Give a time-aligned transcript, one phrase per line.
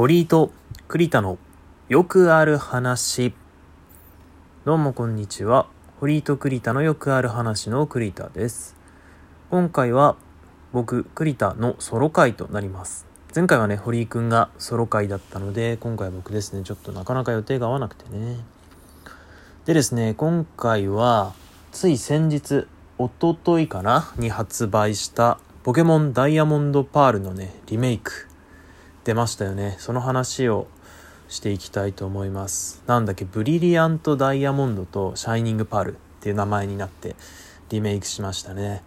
[0.00, 0.50] 堀井と
[0.88, 1.36] 栗田の
[1.90, 3.34] よくある話。
[4.64, 5.66] どうもこんにちは。
[6.00, 8.76] 堀井と栗田のよくある話の栗田です。
[9.50, 10.16] 今回は
[10.72, 13.04] 僕、栗田のソロ回となります。
[13.36, 18.38] 前回はね、堀井くんがソロ回だったので、今回は僕ですね、ちょっとなかなか予定が合わなくてね。
[19.66, 21.34] でですね、今回は、
[21.72, 24.14] つい先日、おとといかな？
[24.16, 28.29] に発売した、ポケモンダイヤモンドパールのね、リメイク。
[29.10, 29.74] 出ましたよね。
[29.80, 30.68] その話を
[31.28, 32.80] していきたいと思います。
[32.86, 37.16] なんだっけ、ブリリアントダイヤモンドとシャイニングパールっていう名前になって
[37.70, 38.84] リメイクしましたね。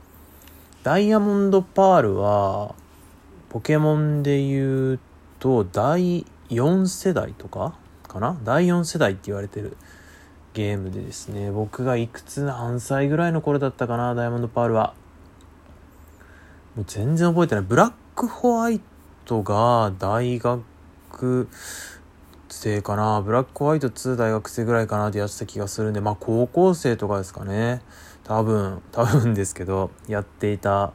[0.81, 2.73] ダイヤモンドパールは、
[3.49, 4.99] ポケモンで言う
[5.39, 7.73] と、第4世代とか
[8.07, 8.37] かな？
[8.45, 9.75] 第4世代って言われてる
[10.53, 14.93] ゲームでですね、僕がいくつ何歳ぐらいの頃だったかな、ダイヤモンドパールは。
[16.77, 17.65] もう全然覚えてない。
[17.65, 18.79] ブラックホワイ
[19.25, 20.63] トが大学
[22.49, 23.21] 生かな。
[23.21, 27.81] ブラックホワイト2大学生ぐらいかなってやってた気がするんで、まあ高校生とかですかね。
[28.23, 30.93] 多分、多分ですけど、やっていた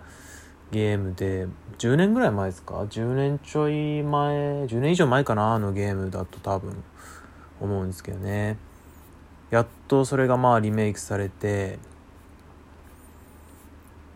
[0.71, 1.47] ゲームで、
[1.79, 6.83] 10年ぐらい前ですか ?10 年ちょい前、10年以上前かなあのゲームだと多分
[7.61, 8.57] 思うんですけどね。
[9.51, 11.79] やっとそれがまあリメイクされて、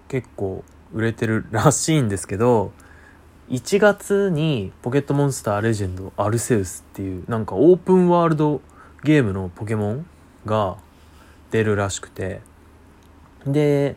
[0.09, 2.73] 結構売れてるらしいんですけど、
[3.53, 8.63] 1月にポケットモンスターレジェンドアルセウスっていうなんかオープンワールド
[9.05, 10.07] ゲームのポケモン
[10.47, 10.79] が
[11.51, 12.41] 出るらしくて。
[13.47, 13.97] で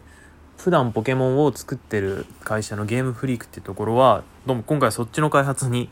[0.57, 5.89] 普段ポケモンを作ってる会社のゲームフリークっていうところはどうも今回そっちの開発に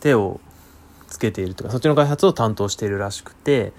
[0.00, 0.40] 手を
[1.08, 3.72] つけているというかそっちの開発を担当しているらしくて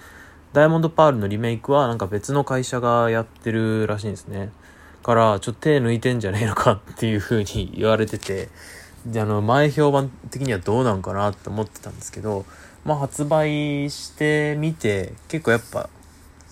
[0.52, 4.50] ダイヤモンドパールのリメイクはなんか別の会社がやってるらしいんですね。
[5.02, 8.48] からちょっと手抜いてんじゃねえのかっていう風に言われてて。
[9.06, 12.44] であの前評判的にはどうなんかなって思ってたんですけど
[12.84, 15.88] まあ発売してみて結構やっぱ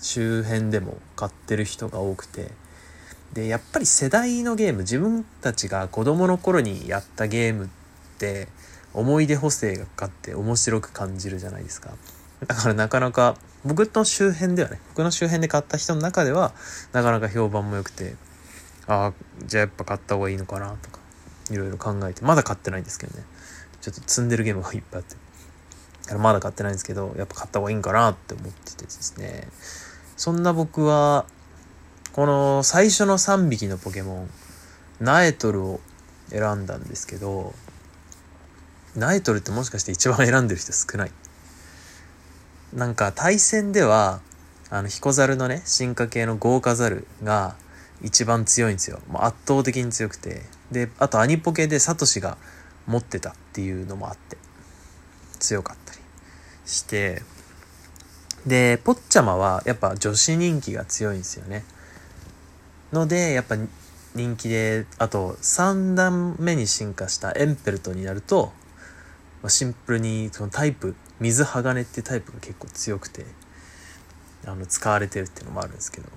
[0.01, 2.49] 周辺でも買ってる人が多くて
[3.33, 7.67] でやっぱり世代のゲーム自分たちが子供の頃にやったゲームっ
[8.17, 8.49] て
[8.93, 11.91] 思い出補正がかかって面白く感じるじゃないですか。
[12.45, 16.53] だからなかなか僕の周辺ではね僕の周辺で買った人の中では
[16.91, 18.15] なかなか評判も良くて
[18.87, 19.13] ああ
[19.45, 21.00] じゃあやっぱ買った方がいいのかなとか
[21.51, 23.23] いろいろ考えてまだ買ってないんですけどね
[23.81, 25.15] ちょっと積んでるゲームがいっぱいあって
[26.03, 29.47] だからまだ買ってないんですけどやっぱ買った方がいいんかなって思っててですね
[30.17, 31.25] そんな僕は
[32.13, 34.29] この最初の3匹のポケモン
[34.99, 35.79] ナエトルを
[36.29, 37.53] 選んだんですけど
[38.95, 41.11] ナエトルってもしかして一番選んでる人少ない
[42.73, 44.21] なんか対戦では
[44.69, 47.55] あのヒコザルのね進化系の豪華ザルが
[48.01, 48.99] 一番強いんですよ。
[49.09, 50.43] もう圧倒的に強くて。
[50.71, 52.37] で、あとアニポケでサトシが
[52.87, 54.37] 持ってたっていうのもあって、
[55.39, 55.99] 強かったり
[56.65, 57.21] して、
[58.45, 61.63] で、ポッチャマはやっぱ女子人気が強いんですよね。
[62.91, 63.55] ので、やっぱ
[64.15, 68.51] 人気で、あと3段目に進化したエンペルトになると、
[69.41, 73.25] ま、シンプルにそのタイプ、水鋼ってタイプが結構強くて、
[74.45, 76.07] あの、使われてるっていうのもあるんですけど、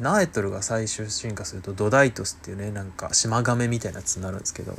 [0.00, 4.74] ナエトルが最終進化するとドダイトスっていうねなんか島亀みたいなやつになるんですけど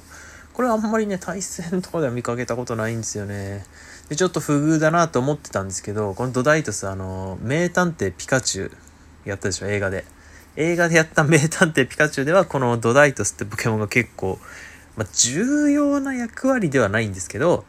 [0.53, 3.65] これあんまりね対戦とかでは見かけたことないんですよね。
[4.09, 8.71] でちょっと不遇だなと思ってたんですけどこのドダイトスあの名探偵ピカチュウ
[9.25, 10.05] やったでしょ映画で。
[10.57, 14.39] 映画でやった名探偵ピカチュウではこのドダイトスってポケモンが結構、
[14.95, 17.65] まあ、重要な役割ではないんですけど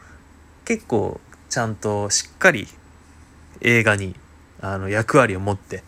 [0.64, 1.20] 結構
[1.50, 2.68] ちゃんとしっかり
[3.60, 4.14] 映画に
[4.60, 5.82] あの役割を持って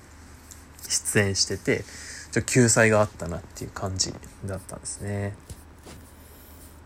[0.89, 1.85] 出演してて
[2.33, 4.13] ちょ救済があったなっていう感じ
[4.45, 5.35] だったんですね。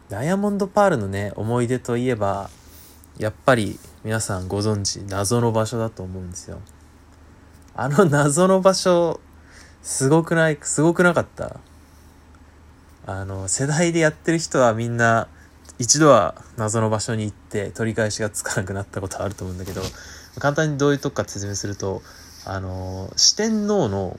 [0.09, 2.51] ダイヤモンドパールのね思い出といえば
[3.19, 6.61] やっぱり皆さんご存知謎の場所だと思うんですよ。
[7.75, 9.21] あの謎の場所
[9.83, 11.59] すごくないすごくなかった？
[13.07, 15.29] あの世代でやってる人はみんな
[15.79, 19.83] 一度は謎の場所に行って取り返しがつかなくなったことあると思うんだけど
[20.39, 22.03] 簡単にどういうとこかって説明すると
[22.44, 24.18] あの四天王の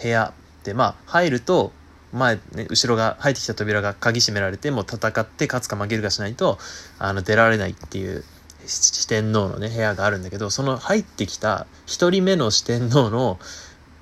[0.00, 1.72] 部屋ってまあ入ると
[2.12, 6.58] 前ね後ろが入ってきた扉が鍵閉められてもう戦って勝つか負けるかしないと
[6.98, 8.24] あの出られないっていう
[8.66, 13.38] 四天王のね部屋があるんだけどその入ってきた一人目の四天王の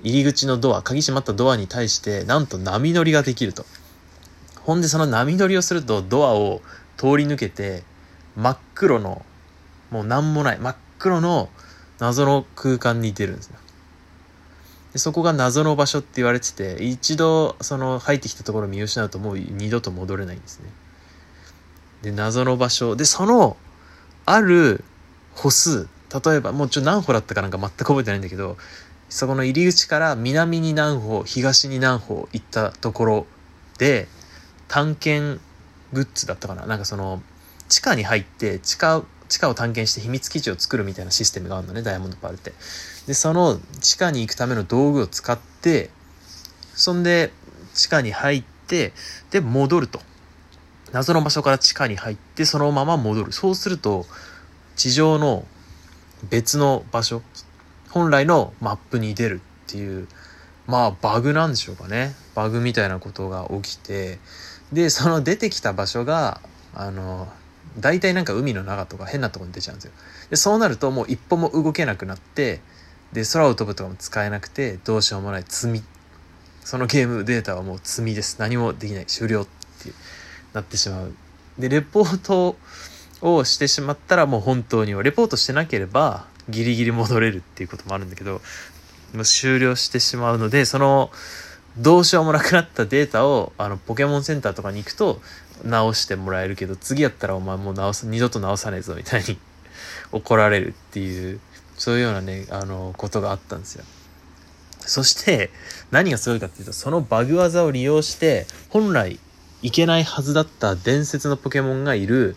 [0.03, 3.65] 入り口のドア鍵閉まったドアに対してなんと波乗りができると。
[4.61, 6.61] ほんでその波乗りをするとドアを
[6.97, 7.83] 通り抜けて
[8.35, 9.25] 真っ黒の
[9.89, 11.49] もう何もない真っ黒の
[12.01, 13.55] 謎の空間に出るんですよ。
[14.91, 20.65] でそこが謎の場所って言われてて、一度その入ってきたところを見失うともう二度と戻れないんですね。
[22.01, 22.97] で、謎の場所。
[22.97, 23.55] で、その
[24.25, 24.83] ある
[25.33, 25.87] 歩数
[26.25, 28.57] 例えばもうちょ何歩だったかなんか全く覚えてないんだけど
[29.09, 33.25] そこの入り口から南に何歩東に何歩行ったところ
[33.77, 34.07] で
[34.67, 35.41] 探検
[35.93, 37.21] グッズだったかななんかその
[37.67, 42.51] 地下に入って地下地下を探検して秘密基地を作るみたいなシステムがあるのねダイヤモンドパールって。
[43.07, 45.89] でその地下に行くための道具を使って
[46.75, 47.31] そんで
[47.73, 48.91] 地下に入って
[49.31, 50.01] で戻ると。
[50.91, 53.31] 謎の場所から地下に入ってそのまま戻る。
[53.31, 54.05] そうすると
[54.75, 55.45] 地上の
[56.29, 57.21] 別の場所
[57.89, 60.09] 本来のマップに出るっていう
[60.67, 62.13] まあバグなんでしょうかね。
[62.35, 64.19] バグみたいなことが起きて
[64.73, 66.41] でその出てきた場所が
[66.73, 67.31] あの
[67.79, 69.91] 大体なんか海の中とか変なとこに出ちゃうんですよ。
[70.29, 72.61] でそうなるともう一歩も動けなくなって
[73.13, 75.83] で空を飛ぶとかも使えなくてどうしようもない積み
[76.63, 78.37] そのゲームデータはもう積みです。
[78.39, 79.05] 何もできない。
[79.05, 79.91] 終了って
[80.53, 81.13] なってしまう。
[81.57, 82.55] でレポート
[83.21, 88.41] をしてしまったらもう本当にレポートしてなければギリギリ戻れるっていうこともあるんだけど
[89.13, 91.11] もう終了してしまうのでその
[91.77, 95.21] どうしようもなくなったデータをあのポケモンセンターとかに行くと
[95.63, 99.37] 直してもらえるけど次やったらお前もう直す二度と直さねえぞみたいに
[100.11, 101.39] 怒られるっていう
[101.77, 103.83] そういうようなねあのことがあったんですよ。
[104.79, 105.51] そして
[105.91, 109.19] 何がすごいかっていうとそのバグ技を利用して本来
[109.61, 112.35] いけないはずだった伝説のポケモンがいる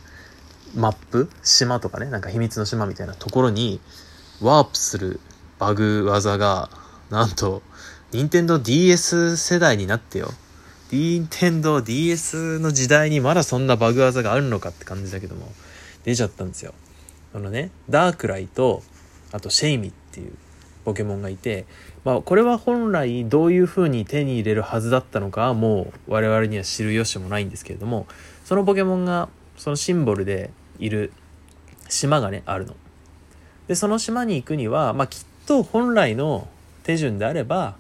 [0.75, 3.81] マップ島とかねなんか秘密の島みたいなところに
[4.43, 5.21] ワープする
[5.59, 6.69] バグ技が
[7.11, 7.63] なんと
[8.13, 10.31] 任天堂 d s 世代になってよ。
[10.91, 15.51] 任天堂 d s の時代にまだそんなバグ技があるのかって感じだけども
[16.05, 16.75] 出ちゃったんですよ
[17.35, 18.83] あのねダークライと
[19.33, 20.33] あとシェイミっていう
[20.85, 21.67] ポケモンがいて
[22.05, 28.07] まあこれは本来どういう風に手に入れるはずだったのかもう我々には知る由もないんですけれども
[28.45, 31.13] そのポケモンがそのシンボルでいる
[31.89, 32.75] 島がねあるの。
[33.69, 36.49] でその島に行くには、まあ、きっと本来の
[36.83, 37.77] 手順であれば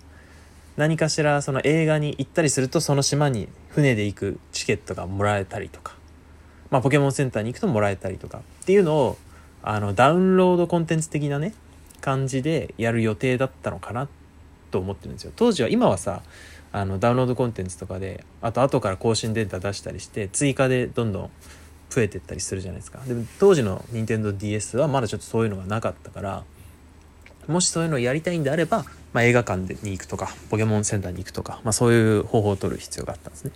[0.76, 5.94] 何かしらその映画に行ったりするとその島に船で行くチケットがもらえたりとか、
[6.70, 9.18] まあ、ポケモンセンターに行くともらえたりとかっていうのを
[9.62, 11.54] あのダウンロードコンテンツ的なね
[12.00, 14.08] 感じでやる予定だったのかな
[14.70, 15.32] と思ってるんですよ。
[15.34, 16.22] 当時は今はさ
[16.72, 21.30] あのダウンロードコンテンツとかであと後から更新データ出したりして追加でどんどん
[21.88, 22.98] 増えてったりするじゃないですか。
[23.06, 26.44] でも当時の NintendoDS はまだちょっとそういうのがなかったから
[27.49, 33.52] もしそういうのをやりたいんであれば、まあ、映画館に行くとかポケモンセンターに行くとか、まあ、そういう方法を取る必要があったんですね。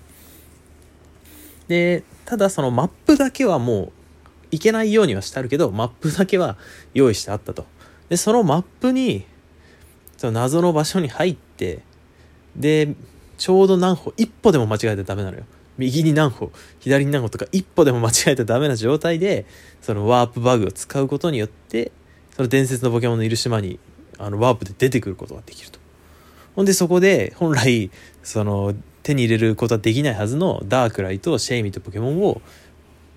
[1.69, 3.93] でただそのマップだけはもう
[4.51, 6.57] 行けないようにはしてあるけどマップだけは
[6.95, 7.67] 用意してあったと。
[8.09, 9.27] でそのマップに
[10.17, 11.81] その謎の場所に入って
[12.57, 12.95] で
[13.37, 15.45] ちょうど何歩一歩でも間違えたらダメなのよ。
[15.77, 16.51] 右に何歩
[16.81, 19.47] 左に何歩とか一歩でも間違えたらダメな状態で
[19.81, 21.93] そのワープバグを使うことによって
[22.39, 23.81] その伝説のポケモンのいる島に
[24.17, 25.81] あのワープで出てくることができると。
[26.55, 27.91] ほんでそこで本来
[28.23, 32.41] その手に入れることはできないはずのダークライとシェイミとポケモンを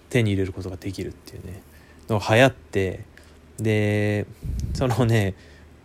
[0.09, 1.61] 手に入れることができるっていうね
[2.09, 3.05] のが流行って
[3.57, 4.25] で
[4.73, 5.35] そのね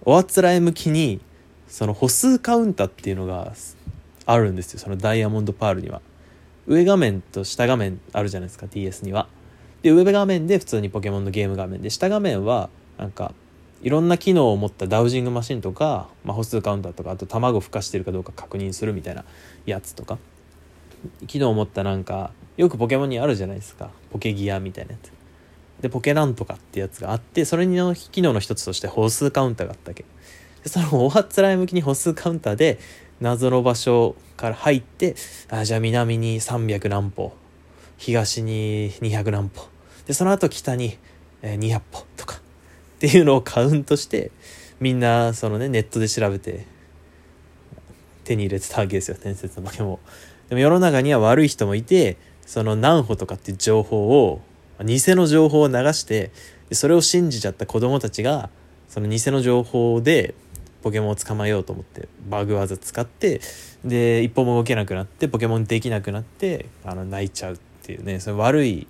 [0.07, 1.21] おあつらえ向きに
[1.69, 3.53] その歩数カウンターっていうのが
[4.25, 6.01] あるんですよそのダイヤモンドパールには。
[6.67, 9.29] 上画面と下画面あるじゃないですか DS には。
[9.83, 13.33] で上画面で普通にポケモンのゲーム画面で下画面はなんか
[13.83, 19.25] いろんな機能を持ったダウジングマシンとか、まあ、歩数カウンターとかあと卵孵化してるかどうか確認するみたいな
[19.67, 20.19] やつとか。
[21.27, 23.91] 機能を持ったなんかよくポケモンにあるじゃないですか。
[24.11, 25.13] ポケギアみたいなやつ。
[25.83, 30.05] でポケなんとかってやつがあってそれの機能の一つとして歩数カウンターがあったわけ。
[30.65, 32.79] でそのおはつらい向きに歩数カウンターで
[33.21, 35.15] 謎の場所から入って
[35.51, 37.33] あじゃあ南に300何歩
[37.99, 39.69] 東に200何歩。
[40.07, 40.99] でその後北に
[41.43, 42.36] 200歩とか。
[42.97, 44.31] っていうのをカウントして
[44.81, 46.67] みんなそのねネットで調べて
[48.25, 54.41] 手に入れてたわけですよ伝説のポケモンでも世の中には悪い人もいてその何歩とかっていう情報を
[54.85, 56.31] 偽の情報を流して
[56.73, 58.51] それを信じちゃった子供たちが
[58.89, 60.35] その偽の情報で
[60.83, 63.41] ポケモンを捕まえようと思ってバグ技使って
[63.85, 68.87] で一歩も動けなくなってポケモンできなくなってあの泣いちゃうっていうねそれ悪い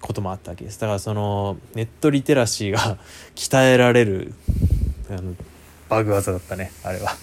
[0.00, 0.80] こともあったわけです。
[0.80, 2.98] だからそのネットリテラシーが
[3.34, 4.34] 鍛えられる
[5.10, 5.34] あの
[5.88, 7.16] バグ技だったねあれは。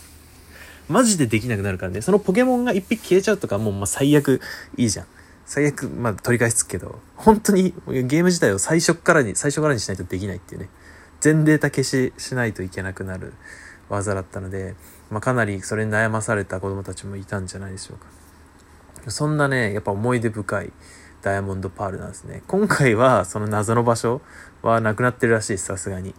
[0.88, 2.02] マジでできなくなるからね。
[2.02, 4.42] そのポケモンが一匹消えちゃうとかもうまあ最悪
[4.78, 5.06] いいじゃん。
[5.46, 10.70] 最悪まあ取り返しつくけど本当にゲーム自体を最初からに最初からにしないとできないっていうね。
[11.22, 13.34] 全データ消ししないといけなくなる
[13.90, 14.76] 技だったので、
[15.10, 19.12] まあ、かなりそれに悩まされた子供たちもいたんじゃないでしょうか。
[19.12, 20.72] そんなねやっぱ思い出深い
[21.26, 22.44] ダイヤモンドパールなんですね。
[22.48, 24.22] 今回はその謎の場所
[24.62, 26.14] はなくなってるらしいです、さすがに。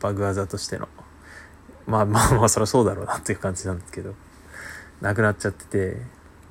[0.00, 0.88] バグ技としての。
[1.86, 4.14] まあまあまあ、そりゃそうだろうなっていう感じなんですけど。
[5.02, 5.96] なくなっちゃってて、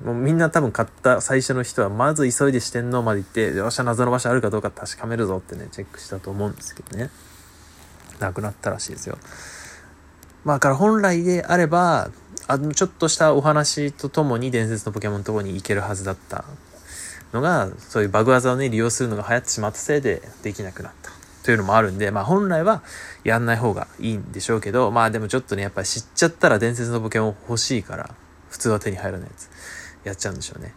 [0.04, 7.10] もうみんな多分買った最初の人は、まず急いで四天王まで行って、よっしゃ、謎の場所あるかどうか確かめるぞってね、チェックしたと思うんですけどね。
[8.20, 9.18] なくなったらしいですよ。
[10.44, 12.08] まあ、から本来であれば、
[12.46, 16.44] あの、ちょっとしたお話とともに伝説のポケモンのとこに行けるはずだった
[17.32, 21.10] のが、そういうバグ技をね、利用するのが流行ってしまったせいでできなくなった。
[21.42, 22.82] というのもあるんで、まあ本来は
[23.24, 28.14] やんない方がいいんでしょうけど、まあでもちょっとね、やっぱり知っちゃったら伝説のポケモン欲しいから、
[28.50, 29.50] 普通は手に入らないやつ、
[30.04, 30.74] やっちゃうんでしょうね。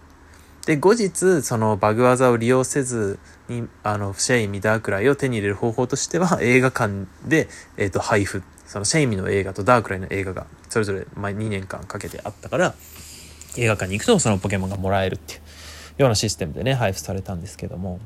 [0.65, 3.19] で、後日、そのバグ技を利用せず
[3.49, 8.43] に、あの、シェイミダークライを手に入れる方法としては、 映画館で、えっ、ー、と、配布。
[8.65, 12.73] そのシェイミの映画とダークライの映画が、それぞれ、ま、2年間かけてあったから、
[13.57, 15.41] 映画館に行くとそのポケモンがもらえるっていう
[15.97, 17.99] ようなシステムでね、配布されたんですけども、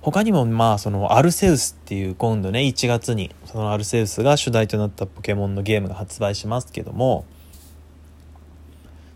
[0.00, 7.24] 他にもまあそのアルセウスっていう今度ね1月にそのアルセウスが主題となったポケモンのゲームが発売しますけども。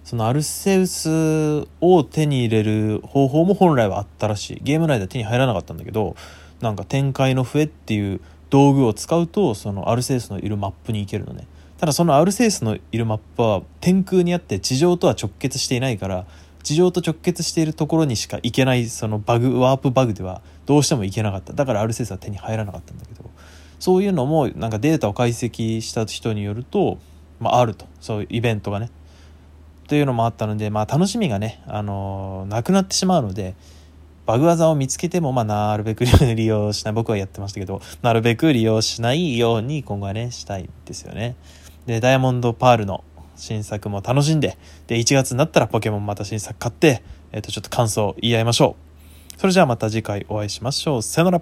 [0.05, 4.61] そのアルセウスを手に入れる方法も本来はあったらしい。
[4.63, 6.17] ゲーム内では手に入らなかったんだけど
[6.61, 8.21] なんか展開の笛っていう
[8.51, 11.47] 道具を使うとそのアルセウスのいるマップに行けるのね。
[11.79, 16.27] ただそのアルセウスのいるマップは天空にあって地上とは直結していないから
[16.63, 21.53] 地上と直結しているところにしか行けないそのバグワープバグではどうしても行けなかった。
[21.53, 23.29] だからアルセウスは手に入らなかったんだけど
[23.79, 26.99] そういうのもなんかデータを解析した人によると、
[27.41, 27.87] まあ、あると。
[28.01, 28.91] そういうイベントがね。
[29.89, 33.55] というのもあったので、まあ、楽しみがね、あのー、なくなってしまうので
[34.25, 36.95] バグ技を見つけても、まあ、なるべく利用しない。
[36.95, 41.35] 僕はやってましたけどなるべく利用しないように今後はねしたいですよね。
[41.87, 43.03] でダイヤモンドパールの
[43.37, 48.77] 新作も楽しんでで1月になったらポケモンまた新作買って、えっ、ー、とちょっと感想言い合いましょ
[49.37, 49.41] う。
[49.41, 51.03] それじゃあまた次回お会いしましょう。
[51.03, 51.41] さよなら。